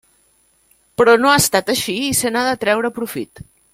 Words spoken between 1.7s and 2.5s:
així i se n'ha